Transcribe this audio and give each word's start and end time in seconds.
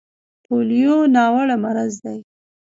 پولیو 0.45 0.97
ناوړه 1.15 1.55
مرض 1.63 1.93
دی. 2.05 2.19